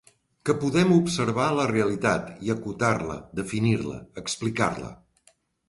Que 0.49 0.53
podem 0.61 0.93
observar 0.95 1.49
la 1.59 1.65
realitat 1.73 2.33
i 2.47 2.51
acotar-la, 2.55 3.21
definir-la, 3.43 4.01
explicar-la. 4.25 4.93